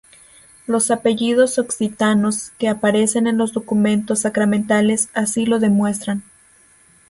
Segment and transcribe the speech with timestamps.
[0.65, 6.23] Los apellidos occitanos que aparecen en los documentos sacramentales así lo demuestran.